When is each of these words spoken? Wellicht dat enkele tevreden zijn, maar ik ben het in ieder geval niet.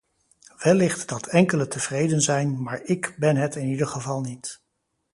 Wellicht 0.57 1.09
dat 1.09 1.27
enkele 1.27 1.67
tevreden 1.67 2.21
zijn, 2.21 2.63
maar 2.63 2.81
ik 2.83 3.15
ben 3.17 3.35
het 3.35 3.55
in 3.55 3.67
ieder 3.67 3.87
geval 3.87 4.21
niet. 4.21 4.61